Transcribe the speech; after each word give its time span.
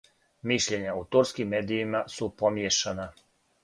Мишљења 0.51 0.95
у 1.01 1.05
турским 1.17 1.53
медијима 1.57 2.05
су 2.19 2.35
помијешана. 2.43 3.11